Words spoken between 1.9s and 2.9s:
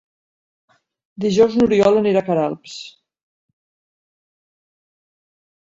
anirà a Queralbs.